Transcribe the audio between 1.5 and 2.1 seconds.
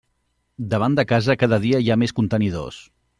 dia hi ha